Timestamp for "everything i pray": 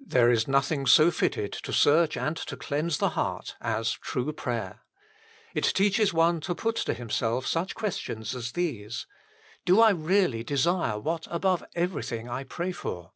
11.74-12.72